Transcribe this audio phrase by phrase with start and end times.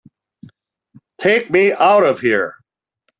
[1.19, 2.55] Take me out of here!